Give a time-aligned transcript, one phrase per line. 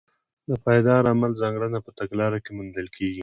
[0.49, 3.19] د پایداره عمل ځانګړنه په تګلاره کې موندل کېږي.